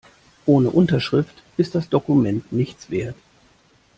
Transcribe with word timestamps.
Ohne 0.47 0.71
Unterschrift 0.71 1.43
ist 1.57 1.75
das 1.75 1.87
Dokument 1.87 2.51
nichts 2.51 2.89
wert. 2.89 3.13